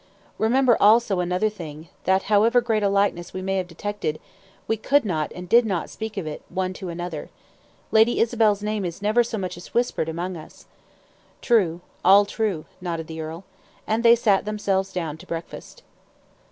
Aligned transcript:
Remember 0.39 0.75
also 0.81 1.19
another 1.19 1.47
thing, 1.47 1.87
that, 2.05 2.23
however 2.23 2.59
great 2.59 2.81
a 2.81 2.89
likeness 2.89 3.33
we 3.35 3.43
may 3.43 3.57
have 3.57 3.67
detected, 3.67 4.19
we 4.67 4.75
could 4.75 5.05
not 5.05 5.31
and 5.35 5.47
did 5.47 5.63
not 5.63 5.91
speak 5.91 6.17
of 6.17 6.25
it, 6.25 6.41
one 6.49 6.73
to 6.73 6.89
another. 6.89 7.29
Lady 7.91 8.19
Isabel's 8.19 8.63
name 8.63 8.83
is 8.83 9.03
never 9.03 9.23
so 9.23 9.37
much 9.37 9.57
as 9.57 9.75
whispered 9.75 10.09
among 10.09 10.37
us." 10.37 10.65
"True: 11.39 11.81
all 12.03 12.25
true," 12.25 12.65
nodded 12.81 13.05
the 13.05 13.21
earl. 13.21 13.43
And 13.85 14.01
they 14.01 14.15
sat 14.15 14.43
themselves 14.43 14.91
down 14.91 15.17
to 15.19 15.27
breakfast. 15.27 15.83